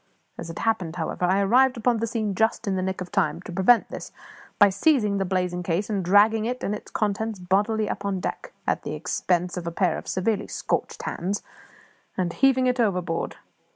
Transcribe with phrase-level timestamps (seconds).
[0.35, 3.39] As it happened, however, I arrived upon the scene just in the nick of time
[3.43, 4.11] to prevent this
[4.57, 8.51] by seizing the blazing case and dragging it and its contents bodily up on deck
[8.65, 11.43] at the expense of a pair of severely scorched hands
[12.17, 13.35] and heaving it overboard.